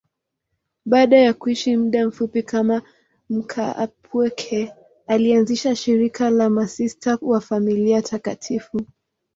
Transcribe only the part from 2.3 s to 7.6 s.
kama mkaapweke, alianzisha shirika la Masista wa